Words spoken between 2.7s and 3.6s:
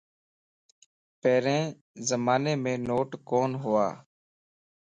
نوٽ ڪون